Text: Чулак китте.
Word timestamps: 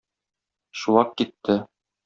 Чулак 0.77 1.09
китте. 1.17 1.61